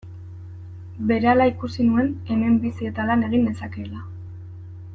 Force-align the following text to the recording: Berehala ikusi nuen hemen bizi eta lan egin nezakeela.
Berehala 1.11 1.45
ikusi 1.51 1.85
nuen 1.89 2.09
hemen 2.31 2.57
bizi 2.65 2.89
eta 2.93 3.07
lan 3.11 3.27
egin 3.29 3.47
nezakeela. 3.51 4.03